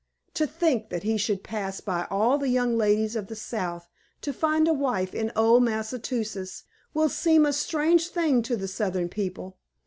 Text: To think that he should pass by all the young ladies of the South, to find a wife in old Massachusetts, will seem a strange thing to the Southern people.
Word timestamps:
To 0.33 0.47
think 0.47 0.89
that 0.89 1.03
he 1.03 1.15
should 1.15 1.43
pass 1.43 1.79
by 1.79 2.07
all 2.09 2.39
the 2.39 2.49
young 2.49 2.75
ladies 2.75 3.15
of 3.15 3.27
the 3.27 3.35
South, 3.35 3.87
to 4.21 4.33
find 4.33 4.67
a 4.67 4.73
wife 4.73 5.13
in 5.13 5.31
old 5.35 5.61
Massachusetts, 5.61 6.63
will 6.95 7.07
seem 7.07 7.45
a 7.45 7.53
strange 7.53 8.07
thing 8.07 8.41
to 8.41 8.57
the 8.57 8.67
Southern 8.67 9.09
people. 9.09 9.59